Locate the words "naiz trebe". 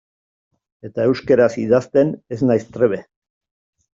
2.51-3.01